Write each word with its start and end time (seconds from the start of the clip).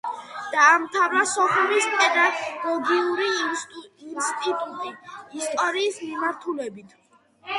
დაამთავრა 0.53 1.19
სოხუმის 1.31 1.89
პედაგოგიური 1.97 3.27
ინსტიტუტი, 4.13 4.93
ისტორიის 5.43 6.01
მიმართულებით. 6.09 6.97